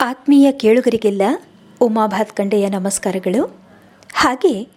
ಆತ್ಮೀಯ 0.00 0.52
ಕೇಳುಗರಿಗೆಲ್ಲ 0.52 1.22
ಉಮಾ 1.80 2.06
ಭಾತ್ಕಂಡೆಯ 2.06 2.68
ನಮಸ್ಕಾರಗಳು. 2.68 3.60
ಹಾಗೆ 4.12 4.68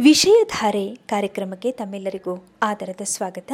ವಿಷಯಧಾರೆ 0.00 0.94
ಕಾರ್ಯಕ್ರಮಕ್ಕೆ 0.94 1.72
ತಮ್ಮೆಲ್ಲರಿಗೂ 1.72 2.44
ಆದರದ 2.62 3.00
ಸ್ವಾಗತ. 3.04 3.52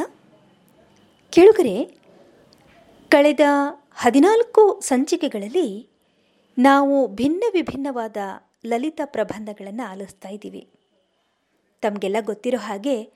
ಕೇಳುಗರೆ, 1.29 1.83
ಕಳೆದ 3.09 3.39
ಹದಿನಾಲ್ಕು 3.95 4.79
ಸಂಚಿಕೆಗಳಲ್ಲಿ 4.79 5.89
ನಾವು 6.57 7.07
ಭಿನ್ನ 7.07 7.43
ವಿಭಿನ್ನವಾದ 7.53 8.17
ಲಲಿತ 8.65 9.01
ಪ್ರಬಂಧಗಳನ್ನು 9.05 9.91
ಆಲಿಸ್ತಾ 9.91 10.29
ಇದ್ದೀವಿ. 10.29 10.69
ತಮಗೆಲ್ಲ 11.81 12.17
ಗೊತ್ತಿರೋ 12.21 12.57
ಹಾಗೆ 12.57 13.11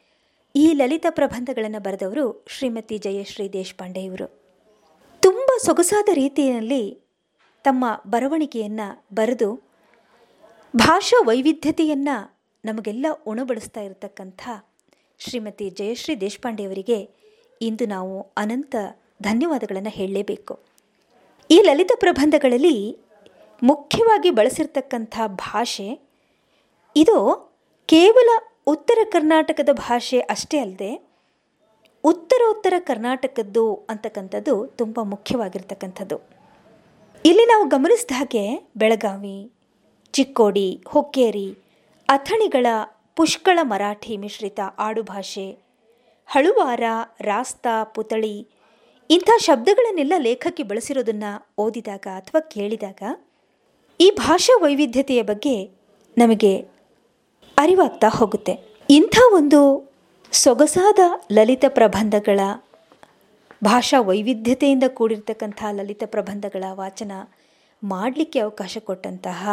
ಈ 0.55 0.73
ಲಲಿತ 0.73 1.05
ಪ್ರಬಂಧಗಳನ್ನು 1.09 1.79
ಬರೆದವರು 1.79 2.45
ಶ್ರೀಮತಿ 2.49 2.97
ಜಯಶ್ರೀ 2.97 3.49
ದೇಶಪಾಂಡೆ 3.49 4.03
ಇವರು 4.03 4.41
ತುಂಬ 5.19 5.49
ಸೊಗಸಾದ 5.65 6.09
ರೀತಿಯಲ್ಲಿ 6.13 7.04
ತಮ್ಮ 7.65 7.85
ಬರವಣಿಗೆಯನ್ನು 8.09 8.87
ಬರೆದು 9.15 9.49
ಭಾಷಾ 10.73 11.17
ವೈವಿಧ್ಯತೆಯನ್ನು 11.27 12.15
ನಮಗೆಲ್ಲ 12.63 13.05
ಉಣಬಡಿಸ್ತಾ 13.27 13.81
ಇರತಕ್ಕಂಥ 13.81 14.41
ಶ್ರೀಮತಿ 15.19 15.67
ಜಯಶ್ರೀ 15.69 16.13
ದೇಶಪಾಂಡೆಯವರಿಗೆ 16.15 16.99
ಇಂದು 17.61 17.85
ನಾವು 17.85 18.15
ಅನಂತ 18.37 18.75
ಧನ್ಯವಾದಗಳನ್ನು 19.21 19.91
ಹೇಳಲೇಬೇಕು. 19.97 20.53
ಈ 21.49 21.57
ಲಲಿತ 21.67 21.91
ಪ್ರಬಂಧಗಳಲ್ಲಿ 21.95 22.77
ಮುಖ್ಯವಾಗಿ 23.61 24.29
ಬಳಸಿರ್ತಕ್ಕಂಥ 24.31 25.15
ಭಾಷೆ 25.45 25.87
ಇದು 26.95 27.17
ಕೇವಲ 27.89 28.29
ಉತ್ತರ 28.67 28.99
ಕರ್ನಾಟಕದ 29.11 29.71
ಭಾಷೆ 29.87 30.19
ಅಷ್ಟೇ 30.33 30.59
ಅಲ್ಲದೆ 30.59 30.91
ಉತ್ತರೋತ್ತರ 32.03 32.75
ಕರ್ನಾಟಕದ್ದು 32.89 33.65
ಅಂತಕ್ಕಂಥದ್ದು 33.89 34.53
ತುಂಬ 34.79 34.99
ಮುಖ್ಯವಾಗಿರ್ತಕ್ಕಂಥದ್ದು. 35.13 36.17
ಇಲ್ಲಿ 37.25 37.45
ನಾವು 37.45 37.65
ಗಮನಿಸಿದ 37.65 38.11
ಹಾಗೆ 38.15 38.71
ಬೆಳಗಾವಿ, 38.77 39.51
ಚಿಕ್ಕೋಡಿ, 40.13 40.83
ಹೊಕ್ಕೇರಿ, 40.87 41.47
ಅಥಣಿಗಳ 42.09 42.65
ಪುಷ್ಕಳ 43.15 43.59
ಮರಾಠಿ 43.61 44.17
ಮಿಶ್ರಿತ 44.17 44.59
ಆಡುಭಾಷೆ 44.79 45.47
ಹಳುವಾರ, 46.27 46.83
ರಾಸ್ತ, 47.21 47.67
ಪುತಳಿ 47.95 48.35
ಇಂಥ 49.09 49.29
ಶಬ್ದಗಳನ್ನೆಲ್ಲ 49.37 50.13
ಲೇಖಕಿ 50.17 50.63
ಬಳಸಿರೋದನ್ನು 50.63 51.53
ಓದಿದಾಗ 51.57 52.07
ಅಥವಾ 52.15 52.41
ಕೇಳಿದಾಗ 52.41 53.01
ಈ 53.99 54.11
ಭಾಷಾ 54.11 54.59
ವೈವಿಧ್ಯತೆಯ 54.61 55.23
ಬಗ್ಗೆ 55.23 55.55
ನಮಗೆ 56.17 56.53
ಅರಿವಾಗ್ತಾ 57.57 58.07
ಹೋಗುತ್ತೆ. 58.07 58.53
ಇಂಥ 58.89 59.17
ಒಂದು 59.33 59.61
ಸೊಗಸಾದ 60.31 60.99
ಲಲಿತ 61.31 61.65
ಪ್ರಬಂಧಗಳ 61.67 62.39
ಭಾಷಾ 63.63 64.01
ವೈವಿಧ್ಯತೆಯಿಂದ 64.01 64.83
ಕೂಡಿರ್ತಕ್ಕಂಥ 64.87 65.63
ಲಲಿತ 65.71 66.03
ಪ್ರಬಂಧಗಳ 66.05 66.63
ವಾಚನ 66.73 67.11
ಮಾಡಲಿಕ್ಕೆ 67.83 68.39
ಅವಕಾಶ 68.39 68.77
ಕೊಟ್ಟಂತಹ 68.83 69.49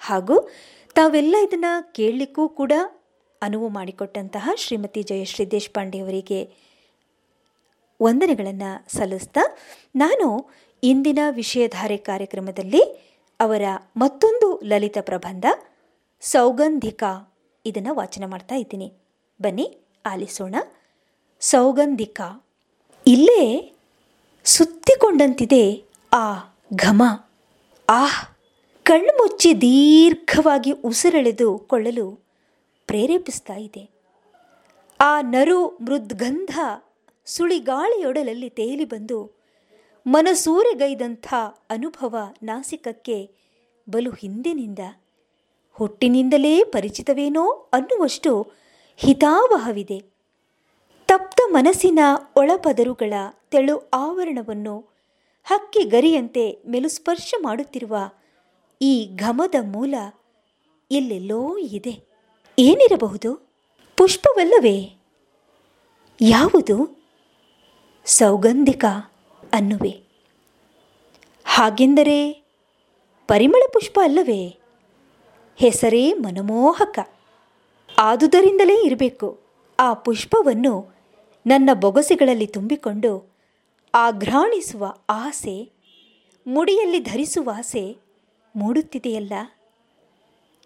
ಹಾಗೂ 0.00 0.48
ತಾವೆಲ್ಲ 0.94 1.36
ಇದನ್ನು 1.46 1.92
ಕೇಳಲಿಕ್ಕೂ 1.92 2.48
ಕೂಡ 2.48 2.72
ಅನುವು 3.42 3.68
ಮಾಡಿಕೊಟ್ಟಂತಹ 3.68 4.50
ಶ್ರೀಮತಿ 4.56 5.02
ಜಯಶ್ರೀ 5.02 5.46
ದೇಶಪಾಂಡೆಯವರಿಗೆ 5.46 6.40
ವಂದನೆಗಳನ್ನು 8.00 8.88
ಸಲ್ಲಿಸ್ತಾ 8.88 9.42
ನಾನು 9.96 10.50
ಇಂದಿನ 10.82 11.18
ವಿಷಯಧಾರೆ 11.30 11.96
ಕಾರ್ಯಕ್ರಮದಲ್ಲಿ 11.96 12.82
ಅವರ 13.40 13.62
ಮತ್ತೊಂದು 13.96 14.60
ಲಲಿತ 14.64 14.98
ಪ್ರಬಂಧ, 15.00 15.46
ಸೌಗಂಧಿಕ 16.20 17.02
ಇದನ್ನು 17.66 17.94
ವಾಚನ 17.94 18.24
ಮಾಡ್ತಾ 18.26 18.54
ಇದ್ದೀನಿ. 18.54 18.92
ಬನ್ನಿ, 19.42 19.66
ಆಲಿಸೋಣ. 20.06 20.56
ಸೌಗಂಧಿಕ. 21.40 22.20
ಇಲ್ಲೇ 23.06 23.72
ಸುತ್ತಿಕೊಂಡಂತಿದೆ 24.44 25.84
ಆ 26.12 26.34
ಘಮ. 26.76 27.02
ಆಹ್, 27.88 28.26
ಕಣ್ಣು 28.84 29.12
ಮುಚ್ಚಿ 29.12 29.60
ದೀರ್ಘವಾಗಿ 29.60 30.72
ಉಸಿರೆಳೆದು 30.72 31.58
ಕೊಳ್ಳಲು 31.58 32.20
ಪ್ರೇರೇಪಿಸ್ತಾ 32.86 33.54
ಇದೆ. 33.54 33.90
ಆ 35.00 35.20
ನರು 35.20 35.66
ಮೃದ್ಗಂಧ 35.66 36.58
ಸುಳಿಗಾಳಿಯೊಡಲಲ್ಲಿ 37.26 38.50
ತೇಲಿ 38.50 38.84
ಬಂದು 38.84 39.30
ಮನಸೂರೆಗೈದಂಥ 40.06 41.34
ಅನುಭವ 41.70 42.16
ನಾಸಿಕಕ್ಕೆ 42.42 43.30
ಬಲು 43.90 44.10
ಹಿಂದಿನಿಂದ. 44.10 44.78
ಹುಟ್ಟಿನಿಂದಲೇ 45.72 46.64
ಪರಿಚಿತವೇನೋ 46.64 47.70
ಅನ್ನುವಷ್ಟು 47.72 48.52
ಹಿತಾವಹವಿದೆ. 48.96 50.15
ತಪ್ತ 51.18 51.40
ಮನಸ್ಸಿನ 51.48 51.98
ಒಳಪದರುಗಳ 52.36 53.12
ತೆಳು 53.50 53.90
ಆವರಣವನ್ನು 53.94 54.78
ಹಕ್ಕಿ 55.44 55.84
ಗರಿಯಂತೆ 55.84 56.62
ಮೆಲುಸ್ಪರ್ಶ 56.68 57.34
ಮಾಡುತ್ತಿರುವ 57.42 57.96
ಈ 58.82 59.08
ಘಮದ 59.16 59.54
ಮೂಲ 59.62 59.94
ಎಲ್ಲೆಲ್ಲೋ 60.90 61.58
ಇದೆ. 61.58 62.08
ಏನಿರಬಹುದು? 62.58 63.48
ಪುಷ್ಪವಲ್ಲವೇ? 63.96 64.96
ಯಾವುದು? 66.20 67.04
ಸೌಗಂಧಿಕ 68.04 68.84
ಅನ್ನುವೆ. 69.52 70.02
ಹಾಗೆಂದರೆ 71.44 72.44
ಪರಿಮಳ 73.28 73.62
ಪುಷ್ಪ 73.72 74.00
ಅಲ್ಲವೇ? 74.02 74.56
ಹೆಸರೇ 75.56 76.12
ಮನಮೋಹಕ. 76.12 76.98
ಆದುದರಿಂದಲೇ 77.98 78.82
ಇರಬೇಕು. 78.82 79.40
ಆ 79.80 79.94
ಪುಷ್ಪವನ್ನು 79.94 80.95
ನನ್ನ 81.46 81.70
ಬೊಗಸೆಗಳಲ್ಲಿ 81.74 82.46
ತುಂಬಿಕೊಂಡು 82.46 83.36
ಆಘ್ರಾಣಿಸುವ 83.94 84.94
ಆಸೆ, 85.10 85.72
ಮುಡಿಯಲ್ಲಿ 86.46 86.98
ಧರಿಸುವ 86.98 87.50
ಆಸೆ 87.56 87.96
ಮೂಡುತ್ತಿದೆಯಲ್ಲ? 88.56 89.32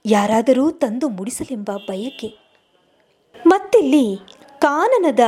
ಯಾರಾದರೂ 0.06 0.70
ತಂದು 0.70 1.08
ಮುಡಿಸಲೆಂಬ 1.08 1.70
ಬಯಕೆ? 1.88 2.28
ಮತ್ತಿಲ್ಲಿ 3.46 4.18
ಕಾನನದ 4.58 5.20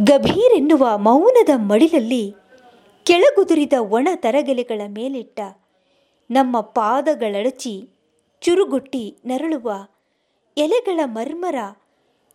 ಗಭೀರೆನ್ನುವ 0.00 0.98
ಮೌನದ 0.98 1.48
ಮಡಿಲಲ್ಲಿ 1.56 2.34
ಕೆಳಗುದುರಿದ 3.04 3.72
ಒಣ 3.78 4.08
ತರಗೆಲೆಗಳ 4.14 4.80
ಮೇಲಿಟ್ಟ 4.86 5.40
ನಮ್ಮ 6.30 6.60
ಪಾದಗಳಡಚಿ 6.60 7.90
ಚುರುಗುಟ್ಟಿ 8.40 9.16
ನರಳುವ 9.24 9.72
ಎಲೆಗಳ 10.56 11.00
ಮರ್ಮರ 11.04 11.54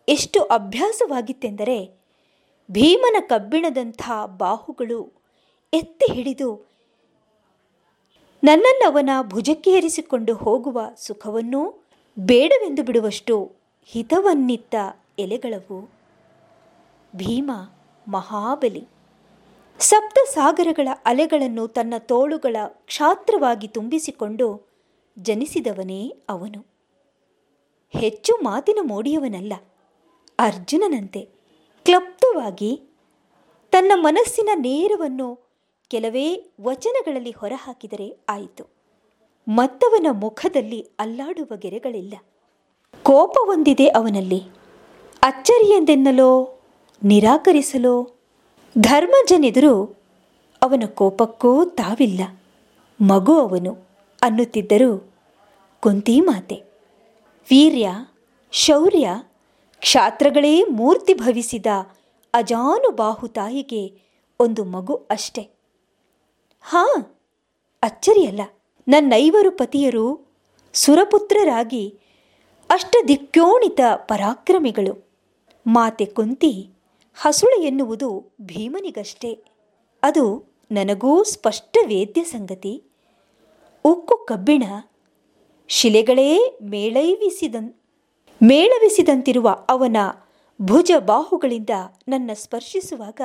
ಎಷ್ಟು 0.08 0.42
ಅಭ್ಯಾಸವಾಗಿತ್ತೆಂದರೆ 0.42 2.04
ಭೀಮನ 2.70 3.16
ಕಬ್ಬಿಣದಂಥ 3.20 4.10
ಬಾಹುಗಳು 4.36 5.12
ಎತ್ತಿ 5.72 6.12
ಹಿಡಿದು 6.12 6.74
ನನ್ನನ್ನವನ 8.44 9.10
ಭುಜಕ್ಕೆ 9.22 9.70
ಏರಿಸಿಕೊಂಡು 9.70 10.34
ಹೋಗುವ 10.34 10.80
ಸುಖವನ್ನೂ 10.96 11.84
ಬೇಡವೆಂದು 12.18 12.82
ಬಿಡುವಷ್ಟು 12.82 13.52
ಹಿತವನ್ನಿತ್ತ 13.84 14.74
ಎಲೆಗಳವು. 15.18 15.90
ಭೀಮ 17.16 17.50
ಮಹಾಬಲಿ. 18.08 18.88
ಸಪ್ತ 19.78 20.18
ಸಾಗರಗಳ 20.34 20.88
ಅಲೆಗಳನ್ನು 21.04 21.68
ತನ್ನ 21.68 21.94
ತೋಳುಗಳ 21.98 22.56
ಕ್ಷಾತ್ರವಾಗಿ 22.66 23.68
ತುಂಬಿಸಿಕೊಂಡು 23.68 24.68
ಜನಿಸಿದವನೇ 25.18 26.16
ಅವನು. 26.28 26.66
ಹೆಚ್ಚು 27.90 28.34
ಮಾತಿನ 28.42 28.78
ಮೋಡಿಯವನಲ್ಲ. 28.82 29.52
ಅರ್ಜುನನಂತೆ 30.38 31.28
ಕ್ಲಪ್ತವಾಗಿ 31.84 32.80
ತನ್ನ 33.72 33.92
ಮನಸ್ಸಿನ 33.94 34.48
ನೇರವನ್ನು 34.54 35.38
ಕೆಲವೇ 35.88 36.50
ವಚನಗಳಲ್ಲಿ 36.60 37.30
ಹೊರಹಾಕಿದರೆ 37.30 38.16
ಆಯಿತು. 38.28 38.64
ಮತ್ತವನ 39.48 40.06
ಮುಖದಲ್ಲಿ 40.10 40.86
ಅಲ್ಲಾಡುವ 40.98 41.56
ಗೆರೆಗಳಿಲ್ಲ. 41.56 42.14
ಕೋಪ 43.02 43.34
ಹೊಂದಿದೆ 43.46 43.88
ಅವನಲ್ಲಿ. 43.88 44.42
ಅಚ್ಚರಿಯೆಂದೆನ್ನಲೋ, 45.22 46.58
ನಿರಾಕರಿಸಲೋ, 47.04 48.10
ಧರ್ಮಜನೆದುರು 48.78 49.96
ಅವನ 50.62 50.82
ಕೋಪಕ್ಕೂ 50.86 51.64
ತಾವಿಲ್ಲ. 51.64 52.20
ಮಗು 53.00 53.38
ಅವನು 53.38 53.88
ಅನ್ನುತ್ತಿದ್ದರೂ 54.22 55.14
ಕುಂತಿ 55.80 56.20
ಮಾತೆ. 56.20 56.54
ವೀರ್ಯ, 57.50 57.90
ಶೌರ್ಯ 58.50 59.10
ಕ್ಷಾತ್ರಗಳೇ 59.84 60.64
ಮೂರ್ತಿ 60.64 61.14
ಭವಿಸಿದ 61.14 61.66
ಅಜಾನುಬಾಹು 62.34 63.28
ತಾಯಿಗೆ 63.28 64.02
ಒಂದು 64.40 64.64
ಮಗು 64.64 64.94
ಅಷ್ಟೆ. 64.94 65.50
ಹಾಂ, 66.60 67.16
ಅಚ್ಚರಿಯಲ್ಲ. 67.82 68.40
ನನ್ನೈವರು 68.88 69.50
ಪತಿಯರು 69.50 70.32
ಸುರಪುತ್ರರಾಗಿ 70.72 71.98
ಅಷ್ಟದಿಕ್ಯೋಣಿತ 72.70 73.80
ಪರಾಕ್ರಮಿಗಳು. 73.96 75.08
ಮಾತೆ 75.66 76.06
ಕುಂತಿ 76.06 76.70
ಹಸುಳೆ 77.14 77.66
ಎನ್ನುವುದು 77.66 78.36
ಭೀಮನಿಗಷ್ಟೇ. 78.40 79.44
ಅದು 80.02 80.54
ನನಗೂ 80.72 81.22
ಸ್ಪಷ್ಟ 81.22 81.76
ವೇದ್ಯ 81.86 82.24
ಸಂಗತಿ. 82.24 82.84
ಉಕ್ಕು 83.84 84.16
ಕಬ್ಬಿಣ 84.16 84.62
ಶಿಲೆಗಳೇ 85.68 86.58
ಮೇಳೈವಿಸಿದನ್ 86.62 87.74
ಮೇಳವಿಸಿದಂತಿರುವ 88.42 89.50
ಅವನ 89.68 89.96
ಭುಜ 90.62 90.92
ಬಾಹುಗಳಿಂದ 91.06 91.70
ನನ್ನ 92.08 92.30
ಸ್ಪರ್ಶಿಸುವಾಗ 92.34 93.20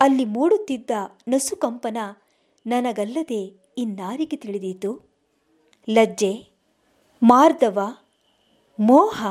ಅಲ್ಲಿ 0.00 0.24
ಮೂಡುತ್ತಿದ್ದ 0.24 0.90
ನಸುಕಂಪನ 1.28 1.96
ನನಗಲ್ಲದೆ 2.66 3.60
ಇನ್ನಾರಿಗೆ 3.78 4.36
ತಿಳಿದೀತು. 4.36 5.02
ಲಜ್ಜೆ, 5.88 6.50
ಮಾರ್ದವ, 7.22 7.80
ಮೋಹ, 8.80 9.26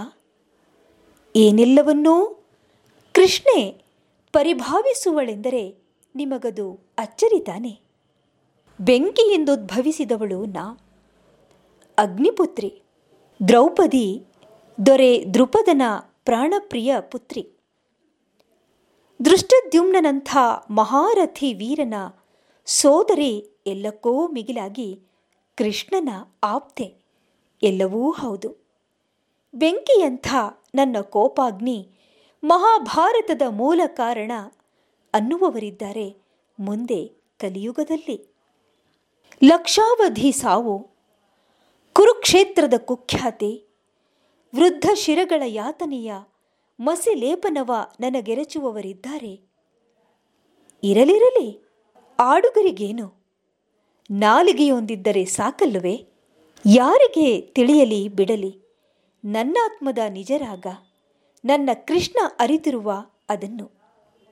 ಏನೆಲ್ಲವನ್ನೂ 1.35 2.45
ಕೃಷ್ಣೆ 3.13 3.85
ಪರಿಭಾವಿಸುವಳೆಂದರೆ 4.33 5.75
ನಿಮಗದು 6.15 6.79
ಅಚ್ಚರಿ 6.97 7.39
ತಾನೆ 7.39 7.79
ಬೆಂಕಿಯಿಂದುದ್ಭವಿಸಿದವಳು 8.81 10.45
ನಾ. 10.45 10.79
ಅಗ್ನಿಪುತ್ರಿ, 11.97 12.81
ದ್ರೌಪದಿ 13.47 14.26
ದೊರೆ 14.85 15.25
ದೃಪದನ 15.33 15.81
ಪ್ರಾಣಪ್ರಿಯ 16.25 16.95
ಪುತ್ರಿ. 16.99 17.49
ದೃಷ್ಟದ್ಯುಮ್ನಂಥ 19.25 20.37
ಮಹಾರಥಿ 20.69 21.53
ವೀರನ 21.53 21.93
ಸೋದರಿ 22.65 23.63
ಎಲ್ಲಕ್ಕೂ 23.67 24.27
ಮಿಗಿಲಾಗಿ 24.27 25.01
ಕೃಷ್ಣನ 25.55 26.09
ಆಪ್ತೆ. 26.43 26.95
ಎಲ್ಲವೂ 27.63 28.11
ಹೌದು. 28.11 28.67
ಬೆಂಕಿಯಂಥ 29.53 30.35
ನನ್ನ 30.75 30.99
ಕೋಪಾಗ್ನಿ 31.01 31.89
ಮಹಾಭಾರತದ 32.43 33.41
ಮೂಲ 33.49 33.81
ಕಾರಣ 33.87 34.31
ಅನ್ನುವವರಿದ್ದಾರೆ 35.13 36.17
ಮುಂದೆ 36.59 37.05
ಕಲಿಯುಗದಲ್ಲಿ. 37.39 38.35
ಲಕ್ಷಾವಧಿ 39.43 40.31
ಸಾವು, 40.31 40.87
ಕುರುಕ್ಷೇತ್ರದ 41.93 42.73
ಕುಖ್ಯಾತಿ 42.77 43.66
ವೃದ್ಧ 44.57 44.85
ಶಿರಗಳ 44.93 45.43
ಯಾತನೆಯ 45.45 46.13
ಮಸಿ 46.79 47.15
ಲೇಪನವ 47.15 47.71
ನನಗೆರಚುವವರಿದ್ದಾರೆ. 47.99 49.39
ಇರಲಿರಲಿ, 50.83 51.65
ಆಡುಗರಿಗೇನು? 52.19 53.25
ನಾಲಿಗೆಯೊಂದಿದ್ದರೆ 54.11 55.25
ಸಾಕಲ್ಲವೇ? 55.25 56.05
ಯಾರಿಗೆ 56.65 57.41
ತಿಳಿಯಲಿ 57.41 58.07
ಬಿಡಲಿ? 58.07 58.61
ನನ್ನಾತ್ಮದ 59.25 59.97
ನಿಜರಾಗ, 60.09 60.65
ನನ್ನ 61.45 61.69
ಕೃಷ್ಣ 61.73 62.19
ಅರಿತಿರುವ 62.39 62.93
ಅದನ್ನು. 63.29 63.71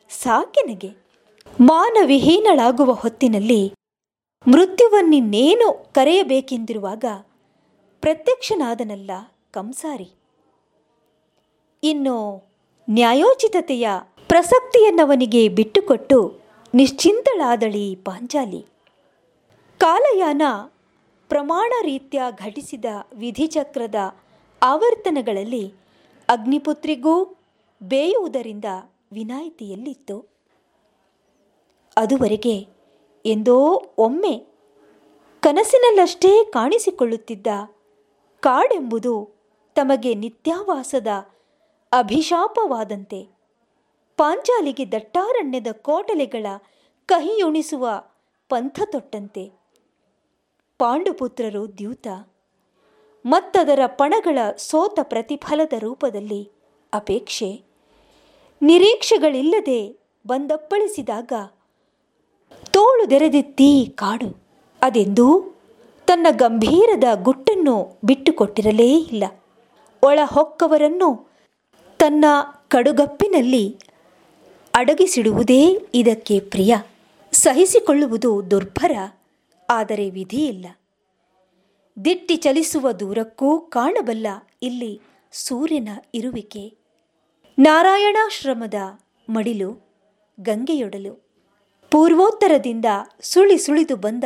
ಸಾಕೆನಗೆ? 0.10 0.90
ಮಾನವಿಹೀನಳಾಗುವ 1.60 2.94
ಹೊತ್ತಿನಲ್ಲಿ 2.94 3.74
ಮೃತ್ಯುವನ್ನಿನ್ನೇನು 4.48 5.86
ಕರೆಯಬೇಕೆಂದಿರುವಾಗ 5.94 7.06
ಪ್ರತ್ಯಕ್ಷನಾದನಲ್ಲ. 8.02 9.12
ಕಂಸಾರಿ 9.56 10.12
ಇನ್ನು 11.84 12.44
ನ್ಯಾಯೋಚಿತತೆಯ 12.90 13.90
ಪ್ರಸಕ್ತಿಯನ್ನವನಿಗೆ 14.28 15.50
ಬಿಟ್ಟುಕೊಟ್ಟು 15.50 16.40
ನಿಶ್ಚಿಂತಳಾದಳಿ 16.74 17.96
ಪಾಂಚಾಲಿ. 17.96 18.66
ಕಾಲಯಾನ 19.78 20.42
ಪ್ರಮಾಣ 21.30 21.74
ರೀತ್ಯ 21.82 22.22
ಘಟಿಸಿದ 22.32 22.86
ವಿಧಿಚಕ್ರದ 23.16 23.96
ಆವರ್ತನಗಳಲ್ಲಿ 24.62 25.74
ಅಗ್ನಿಪುತ್ರಿಗೂ 26.30 27.24
ಬೇಯುವುದರಿಂದ 27.84 28.66
ವಿನಾಯಿತಿಯಲ್ಲಿತ್ತು. 29.12 30.26
ಅದುವರೆಗೆ 31.98 32.68
ಎಂದೋ 33.26 33.84
ಒಮ್ಮೆ 33.98 34.46
ಕನಸಿನಲ್ಲಷ್ಟೇ 35.42 36.44
ಕಾಣಿಸಿಕೊಳ್ಳುತ್ತಿದ್ದ 36.44 37.48
ಕಾಡೆಂಬುದು 38.40 39.35
ತಮಗೆ 39.76 40.14
ನಿತ್ಯಾವಾಸದ 40.14 41.08
ಅಭಿಶಾಪವಾದಂತೆ 41.92 43.28
ಪಾಂಚಾಲಿಗೆ 44.18 44.92
ದಟ್ಟಾರಣ್ಯದ 44.92 45.68
ಕೋಟಲೆಗಳ 45.72 46.46
ಕಹಿಯುಣಿಸುವ 47.06 48.04
ಪಂಥ 48.50 48.80
ತೊಟ್ಟಂತೆ 48.86 49.52
ಪಾಂಡುಪುತ್ರರು 50.80 51.78
ದ್ಯೂತ, 51.78 52.08
ಮತ್ತದರ 53.26 53.80
ಪಣಗಳ 53.86 54.38
ಸೋತ 54.58 55.00
ಪ್ರತಿಫಲದ 55.04 55.74
ರೂಪದಲ್ಲಿ 55.80 56.52
ಅಪೇಕ್ಷೆ. 56.94 57.62
ನಿರೀಕ್ಷೆಗಳಿಲ್ಲದೆ 58.62 60.00
ಬಂದಪ್ಪಳಿಸಿದಾಗ, 60.28 61.32
ತೋಳು 61.32 62.72
ತೋಳುದೆರೆದಿತ್ತೀ 62.72 63.86
ಕಾಡು, 63.86 64.44
ಅದೆಂದೂ 64.82 65.56
ತನ್ನ 66.08 66.28
ಗಂಭೀರದ 66.32 67.04
ಗುಟ್ಟನ್ನು 67.24 68.00
ಬಿಟ್ಟುಕೊಟ್ಟಿರಲೇ 68.04 68.98
ಇಲ್ಲ. 68.98 69.24
ಒಳ 70.04 70.20
ಹೊಕ್ಕವರನ್ನು 70.24 71.10
ತನ್ನ 72.00 72.26
ಕಡುಗಪ್ಪಿನಲ್ಲಿ 72.68 73.66
ಅಡಗಿಸಿಡುವುದೇ 74.74 75.62
ಇದಕ್ಕೆ 75.94 76.40
ಪ್ರಿಯ. 76.40 76.76
ಸಹಿಸಿಕೊಳ್ಳುವುದು 77.32 78.52
ದುರ್ಭರ, 78.52 78.92
ಆದರೆ 79.70 80.10
ವಿಧಿಯಿಲ್ಲ. 80.10 80.66
ದಿಟ್ಟಿ 82.06 82.36
ಚಲಿಸುವ 82.36 82.92
ದೂರಕ್ಕೂ 82.92 83.60
ಕಾಣಬಲ್ಲ 83.60 84.28
ಇಲ್ಲಿ 84.62 85.02
ಸೂರ್ಯನ 85.32 85.90
ಇರುವಿಕೆ. 86.14 86.64
ನಾರಾಯಣಾಶ್ರಮದ 87.60 88.74
ಮಡಿಲು, 89.30 89.70
ಗಂಗೆಯೊಡಲು. 90.40 91.14
ಪೂರ್ವೋತ್ತರದಿಂದ 91.92 92.86
ಸುಳಿ 93.22 93.58
ಸುಳಿದು 93.58 93.96
ಬಂದ 93.96 94.24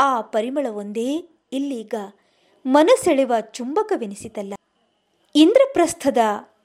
ಆ 0.00 0.20
ಪರಿಮಳವೊಂದೇ 0.20 1.10
ಇಲ್ಲೀಗ 1.52 1.94
ಮನಸೆಳೆವ 2.66 3.32
ಚುಂಬಕವೆನಿಸಿತಲ್ಲ. 3.40 4.54
ಇಂದ್ರಪ್ರಸ್ಥದ 5.40 6.18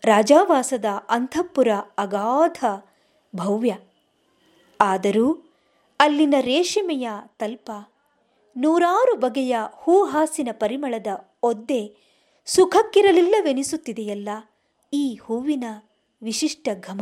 ರಾಜಾವಾಸದ 0.06 0.86
ಅಂತಃಪುರ 1.10 1.68
ಅಗಾಧ 1.98 2.64
ಭವ್ಯ. 3.36 3.78
ಆದರೂ 4.80 5.28
ಅಲ್ಲಿನ 6.00 6.36
ರೇಷ್ಮೆಯ 6.40 7.10
ತಲ್ಪ, 7.38 7.72
ನೂರಾರು 8.58 9.16
ಬಗೆಯ 9.16 9.58
ಹೂಹಾಸಿನ 9.74 10.48
ಪರಿಮಳದ 10.52 11.08
ಒದ್ದೆ 11.44 11.82
ಸುಖಕ್ಕಿರಲಿಲ್ಲವೆನಿಸುತ್ತಿದೆಯಲ್ಲ 12.46 14.30
ಈ 14.94 15.16
ಹೂವಿನ 15.16 15.64
ವಿಶಿಷ್ಟ 16.22 16.70
ಘಮ? 16.82 17.02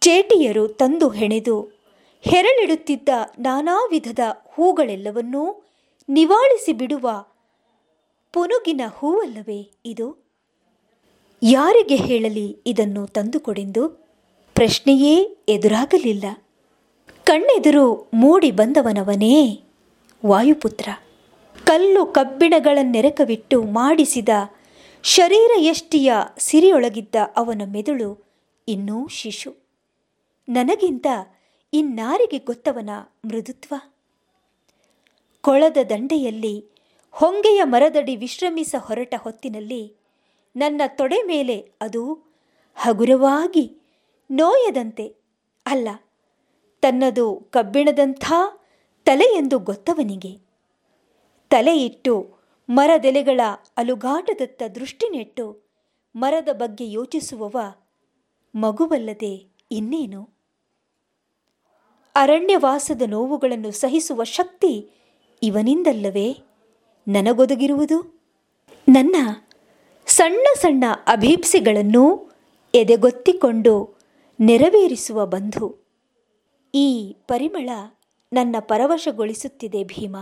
ಚೇಟಿಯರು 0.00 0.68
ತಂದು 0.68 1.08
ಹೆಣೆದು 1.08 1.56
ಹೆರಳಿಡುತ್ತಿದ್ದ 2.20 3.08
ನಾನಾ 3.38 3.84
ವಿಧದ 3.90 4.18
ಹೂಗಳೆಲ್ಲವನ್ನೂ 4.46 5.64
ನಿವಾಳಿಸಿ 6.08 6.72
ಬಿಡುವ 6.72 7.26
ಪುನುಗಿನ 8.32 8.80
ಹೂವಲ್ಲವೇ 8.98 9.72
ಇದು? 9.84 10.25
ಯಾರಿಗೆ 11.42 11.96
ಹೇಳಲಿ 11.96 12.58
ಇದನ್ನು 12.66 13.06
ತಂದುಕೊಡೆಂದು? 13.06 13.88
ಪ್ರಶ್ನೆಯೇ 14.54 15.36
ಎದುರಾಗಲಿಲ್ಲ. 15.48 16.24
ಕಣ್ಣೆದುರು 17.24 18.10
ಮೂಡಿ 18.14 18.50
ಬಂದವನವನೇ 18.50 19.62
ವಾಯುಪುತ್ರ. 20.26 20.88
ಕಲ್ಲು 21.64 22.06
ಕಬ್ಬಿಣಗಳನ್ನೆರಕವಿಟ್ಟು 22.06 23.62
ಮಾಡಿಸಿದ 23.62 24.28
ಶರೀರ 25.02 25.50
ಎಷ್ಟಿಯ 25.58 26.12
ಸಿರಿಯೊಳಗಿದ್ದ 26.38 27.14
ಅವನ 27.36 27.62
ಮೆದುಳು 27.64 28.24
ಇನ್ನೂ 28.68 29.08
ಶಿಶು. 29.08 29.54
ನನಗಿಂತ 30.48 31.06
ಇನ್ನಾರಿಗೆ 31.72 32.38
ಗೊತ್ತವನ 32.38 32.90
ಮೃದುತ್ವ? 33.24 33.74
ಕೊಳದ 35.40 35.76
ದಂಡೆಯಲ್ಲಿ 35.90 36.64
ಹೊಂಗೆಯ 37.10 37.62
ಮರದಡಿ 37.64 38.16
ವಿಶ್ರಮಿಸ 38.16 38.74
ಹೊರಟ 38.78 39.14
ಹೊತ್ತಿನಲ್ಲಿ 39.18 39.95
ನನ್ನ 40.56 40.82
ತೊಡೆ 40.86 41.22
ಮೇಲೆ 41.22 41.56
ಅದು 41.80 42.02
ಹಗುರವಾಗಿ 42.76 43.64
ನೋಯದಂತೆ 44.30 45.06
ಅಲ್ಲ, 45.66 45.88
ತನ್ನದು 46.82 47.26
ಕಬ್ಬಿಣದಂಥ 47.50 48.24
ತಲೆ 49.06 49.26
ಎಂದು 49.36 49.58
ಗೊತ್ತವನಿಗೆ. 49.58 50.32
ತಲೆಯಿಟ್ಟು 51.50 52.14
ಮರದೆಲೆಗಳ 52.68 53.40
ಅಲುಗಾಟದತ್ತ 53.76 54.62
ದೃಷ್ಟಿ 54.74 55.08
ನೆಟ್ಟು 55.08 55.46
ಮರದ 56.14 56.48
ಬಗ್ಗೆ 56.52 56.86
ಯೋಚಿಸುವವ 56.92 57.56
ಮಗುವಲ್ಲದೆ 58.54 59.34
ಇನ್ನೇನು? 59.70 60.22
ಅರಣ್ಯವಾಸದ 62.16 63.02
ನೋವುಗಳನ್ನು 63.06 63.70
ಸಹಿಸುವ 63.70 64.24
ಶಕ್ತಿ 64.24 64.72
ಇವನಿಂದಲ್ಲವೇ 65.42 66.28
ನನಗೊದಗಿರುವುದು? 67.06 67.98
ನನ್ನ 68.88 69.16
ಸಣ್ಣ 70.16 70.46
ಸಣ್ಣ 70.58 70.84
ಅಭೀಪ್ಸೆಗಳನ್ನು 71.06 72.32
ಎದೆಗೊತ್ತಿಕೊಂಡು 72.74 73.98
ನೆರವೇರಿಸುವ 74.40 75.26
ಬಂಧು. 75.26 75.78
ಈ 76.74 77.16
ಪರಿಮಳ 77.28 77.70
ನನ್ನ 78.32 78.56
ಪರವಶಗೊಳಿಸುತ್ತಿದೆ 78.60 79.84
ಭೀಮ. 79.84 80.16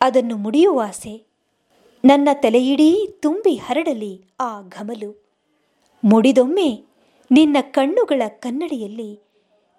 ಅದನ್ನು 0.00 0.36
ಮುಡಿಯುವ 0.36 0.82
ಆಸೆ. 0.86 1.26
ನನ್ನ 2.04 2.28
ತಲೆಯಿಡೀ 2.34 3.08
ತುಂಬಿ 3.20 3.56
ಹರಡಲಿ 3.56 4.24
ಆ 4.40 4.62
ಘಮಲು. 4.62 5.30
ಮುಡಿದೊಮ್ಮೆ 6.04 6.84
ನಿನ್ನ 7.30 7.56
ಕಣ್ಣುಗಳ 7.60 8.22
ಕನ್ನಡಿಯಲ್ಲಿ 8.28 9.20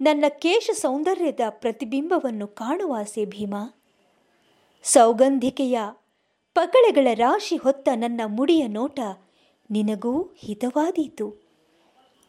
ನನ್ನ 0.02 0.26
ಕೇಶ 0.30 0.70
ಸೌಂದರ್ಯದ 0.74 1.40
ಪ್ರತಿಬಿಂಬವನ್ನು 1.50 2.48
ಕಾಣುವಾಸೆ 2.48 3.26
ಭೀಮ. 3.26 3.56
ಸೌಗಂಧಿಕೆಯ 4.84 5.80
ಪಕಳೆಗಳ 6.60 7.08
ರಾಶಿ 7.14 7.56
ಹೊತ್ತ 7.56 7.90
ನನ್ನ 7.96 8.22
ಮುಡಿಯ 8.26 8.68
ನೋಟ 8.68 9.00
ನಿನಗೂ 9.72 10.22
ಹಿತವಾದೀತು. 10.22 11.52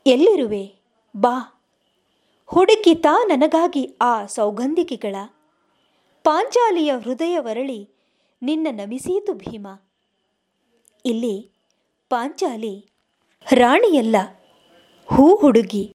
ಎಲ್ಲಿರುವೆ? 0.06 0.74
ಬಾ. 1.16 1.62
ಹುಡುಕಿ 2.46 2.94
ತಾ 2.94 3.22
ನನಗಾಗಿ 3.24 3.96
ಆ 4.00 4.26
ಸೌಗಂಧಿಕೆಗಳ. 4.26 5.16
ಪಾಂಚಾಲಿಯ 6.24 6.92
ಹೃದಯ 7.02 7.38
ವರಳಿ 7.38 7.88
ನಿನ್ನ 8.42 8.66
ನಮಿಸೀತು 8.70 9.34
ಭೀಮ. 9.34 9.66
ಇಲ್ಲಿ 11.04 11.50
ಪಾಂಚಾಲಿ, 12.08 12.86
ರಾಣಿಯಲ್ಲ, 13.52 14.16
ಹೂ 15.06 15.36
ಹುಡುಗಿ. 15.36 15.92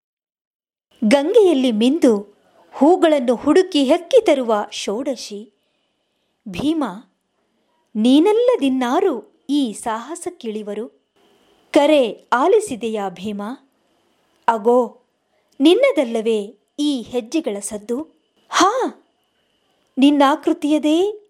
ಗಂಗೆಯಲ್ಲಿ 1.07 1.71
ಮಿಂದು 1.71 2.37
ಹೂಗಳನ್ನು 2.73 3.35
ಹುಡುಕಿ 3.35 3.83
ಹೆಕ್ಕಿ 3.83 4.25
ತರುವ 4.25 4.55
ಷೋಡಶಿ. 4.71 5.53
ಭೀಮ 6.49 6.83
ನೀನಲ್ಲದಿನ್ನಾರು 7.95 9.45
ಈ 9.49 9.73
ಸಾಹಸಕ್ಕಿಳಿವರು? 9.73 10.87
ಕರೆ 11.71 12.27
ಆಲಿಸಿದೆಯಾ 12.33 13.09
ಭೀಮ? 13.09 13.41
ಅಗೋ, 14.47 15.01
ನಿನ್ನದಲ್ಲವೇ 15.59 16.57
ಈ 16.79 17.01
ಹೆಜ್ಜೆಗಳ 17.01 17.59
ಸದ್ದು? 17.59 18.01
ಹಾ, 18.49 19.03
ನಿನ್ನಾಕೃತಿಯದೇ 19.97 21.27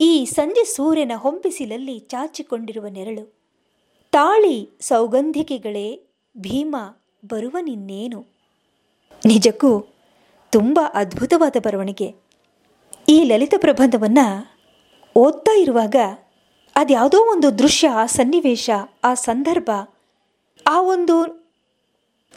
ಈ 0.00 0.24
ಸಂಜೆ 0.24 0.64
ಸೂರ್ಯನ 0.64 1.12
ಹೊಂಪಿಸಿಲಲ್ಲಿ 1.16 1.98
ಚಾಚಿಕೊಂಡಿರುವ 1.98 2.86
ನೆರಳು. 2.86 3.38
ತಾಳಿ 4.12 4.70
ಸೌಗಂಧಿಕೆಗಳೇ 4.80 6.06
ಭೀಮ 6.38 6.76
ಬರುವ 7.24 7.56
ನಿನ್ನೇನು 7.60 8.24
ನಿಜಕ್ಕೂ 9.26 9.86
ತುಂಬ 10.50 10.80
ಅದ್ಭುತವಾದ 10.94 11.56
ಬರವಣಿಗೆ. 11.62 12.14
ಈ 13.08 13.24
ಲಲಿತ 13.24 13.54
ಪ್ರಬಂಧವನ್ನು 13.58 14.55
ಓದ್ತಾ 15.16 15.52
ಇರುವಾಗ 15.58 15.96
ಅದ್ಯಾವುದೋ 16.76 17.18
ಒಂದು 17.32 17.58
ದೃಶ್ಯ, 17.58 17.88
ಆ 17.88 18.06
ಸನ್ನಿವೇಶ, 18.06 18.70
ಆ 19.04 19.14
ಸಂದರ್ಭ, 19.14 19.70
ಆ 20.66 20.80
ಒಂದು 20.80 21.16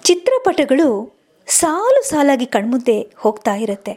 ಚಿತ್ರಪಟಗಳು 0.04 0.88
ಸಾಲು 1.48 2.10
ಸಾಲಾಗಿ 2.10 2.46
ಕಣ್ಮುಂದೆ 2.46 2.98
ಹೋಗ್ತಾ 3.18 3.56
ಇರುತ್ತೆ. 3.56 3.94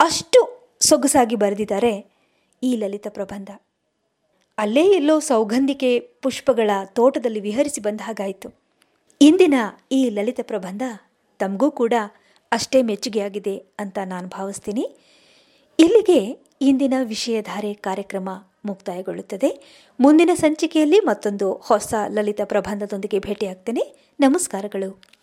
ಅಷ್ಟು 0.00 0.40
ಸೊಗಸಾಗಿ 0.80 1.36
ಬರೆದಿದ್ದಾರೆ 1.36 1.92
ಈ 2.62 2.76
ಲಲಿತ 2.76 3.06
ಪ್ರಬಂಧ. 3.08 3.50
ಅಲ್ಲೇ 4.58 4.84
ಎಲ್ಲೋ 4.90 5.20
ಸೌಗಂಧಿಕೆ 5.20 6.00
ಪುಷ್ಪಗಳ 6.00 6.70
ತೋಟದಲ್ಲಿ 6.84 7.40
ವಿಹರಿಸಿ 7.40 7.80
ಬಂದ 7.80 8.00
ಹಾಗಾಯಿತು. 8.04 8.48
ಇಂದಿನ 9.20 9.54
ಈ 9.92 10.10
ಲಲಿತ 10.10 10.40
ಪ್ರಬಂಧ 10.42 10.82
ತಮಗೂ 11.38 11.70
ಕೂಡ 11.70 11.94
ಅಷ್ಟೇ 12.52 12.82
ಮೆಚ್ಚುಗೆಯಾಗಿದೆ 12.82 13.56
ಅಂತ 13.78 13.98
ನಾನು 14.04 14.28
ಭಾವಿಸ್ತೀನಿ. 14.28 14.84
ಇಲ್ಲಿಗೆ 15.78 16.46
ಇಂದಿನ 16.60 16.94
ವಿಷಯಧಾರೆ 17.02 17.74
ಕಾರ್ಯಕ್ರಮ 17.74 18.28
ಮುಕ್ತಾಯಗೊಳ್ಳುತ್ತದೆ. 18.64 19.60
ಮುಂದಿನ 20.00 20.30
ಸಂಚಿಕೆಯಲ್ಲಿ 20.34 21.00
ಮತ್ತೊಂದು 21.00 21.52
ಹೊಸ 21.52 21.94
ಲಲಿತ 22.08 22.40
ಪ್ರಬಂಧದೊಂದಿಗೆ 22.44 23.18
ಭೇಟಿಯಾಗ್ತೇನೆ. 23.18 24.12
ನಮಸ್ಕಾರಗಳು. 24.20 25.16